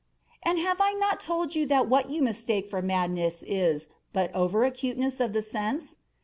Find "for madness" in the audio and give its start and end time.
2.67-3.43